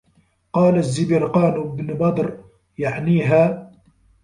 قَالَ 0.53 0.77
الزِّبْرِقَانُ 0.77 1.75
بْنُ 1.75 1.93
بَدْرٍ 1.93 2.43
يَعْنِيهَا 2.77 3.71